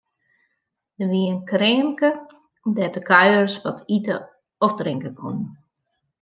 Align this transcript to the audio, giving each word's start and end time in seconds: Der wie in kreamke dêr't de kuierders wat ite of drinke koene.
Der 0.97 1.07
wie 1.13 1.27
in 1.31 1.41
kreamke 1.51 2.09
dêr't 2.75 2.95
de 2.97 3.01
kuierders 3.09 3.55
wat 3.65 3.79
ite 3.97 4.15
of 4.65 4.71
drinke 4.79 5.09
koene. 5.19 5.45